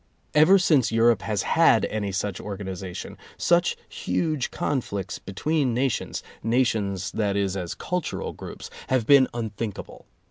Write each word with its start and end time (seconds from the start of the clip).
Ever 0.33 0.57
since 0.57 0.91
Europe 0.91 1.21
has 1.21 1.43
had 1.43 1.85
any 1.85 2.11
such 2.11 2.39
organization, 2.41 3.19
such 3.37 3.77
huge 3.87 4.49
conflicts 4.49 5.19
between 5.19 5.75
nations— 5.75 6.23
nations, 6.43 7.11
that 7.11 7.37
is, 7.37 7.55
as 7.55 7.75
cultural 7.75 8.33
groups— 8.33 8.71
have 8.89 9.05
been 9.05 9.27
unthinkable. 9.31 10.07